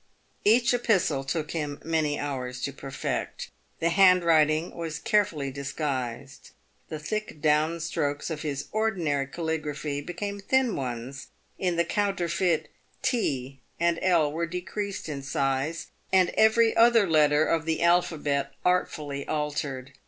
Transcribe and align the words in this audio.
Each 0.43 0.73
epistle 0.73 1.23
took 1.23 1.51
him 1.51 1.79
many 1.85 2.17
hours 2.17 2.59
to 2.61 2.73
perfect. 2.73 3.51
The 3.79 3.89
handwriting 3.89 4.75
was 4.75 4.97
carefully 4.97 5.51
disguised. 5.51 6.49
The 6.89 6.97
thick 6.97 7.39
down 7.39 7.79
strokes 7.81 8.31
of 8.31 8.41
his 8.41 8.65
ordinary 8.71 9.27
cali 9.27 9.59
graphy 9.59 10.03
became 10.03 10.39
thin 10.39 10.75
ones 10.75 11.27
in 11.59 11.75
the 11.75 11.85
counterfeit, 11.85 12.71
t 13.03 13.59
and 13.79 13.99
I 13.99 14.25
were 14.25 14.47
decreased 14.47 15.07
in 15.07 15.21
size, 15.21 15.91
and 16.11 16.31
every 16.31 16.75
other 16.75 17.07
letter 17.07 17.45
of 17.45 17.65
the 17.65 17.83
alphabet 17.83 18.53
artfully 18.65 19.27
altered. 19.27 19.91